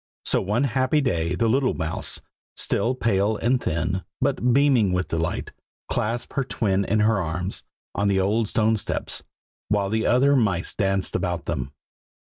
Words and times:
So 0.25 0.41
one 0.41 0.63
happy 0.63 0.99
day 0.99 1.35
the 1.35 1.47
little 1.47 1.75
mouse, 1.75 2.21
still 2.57 2.95
pale 2.95 3.37
and 3.37 3.61
thin, 3.61 4.01
but 4.19 4.51
beaming 4.51 4.93
with 4.93 5.09
delight, 5.09 5.51
clasped 5.89 6.33
her 6.33 6.43
twin 6.43 6.83
in 6.83 7.01
her 7.01 7.21
arms, 7.21 7.61
on 7.93 8.07
the 8.07 8.19
old 8.19 8.47
stone 8.47 8.77
steps, 8.77 9.21
while 9.67 9.91
the 9.91 10.07
other 10.07 10.35
mice 10.35 10.73
danced 10.73 11.15
about 11.15 11.45
them. 11.45 11.71